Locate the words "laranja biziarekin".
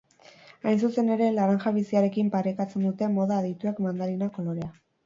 1.35-2.33